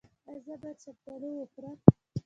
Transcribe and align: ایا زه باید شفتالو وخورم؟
ایا 0.27 0.39
زه 0.45 0.53
باید 0.61 0.77
شفتالو 0.83 1.29
وخورم؟ 1.35 1.77